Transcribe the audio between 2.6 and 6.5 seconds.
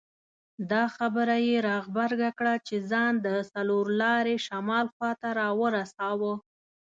چې ځان د څلور لارې شمال خواته راورساوه.